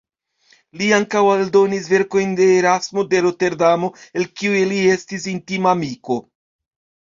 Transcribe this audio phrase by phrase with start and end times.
[0.79, 3.93] Li ankaŭ eldonis verkojn de Erasmo de Roterdamo,
[4.23, 6.23] el kiu li estis intima amiko.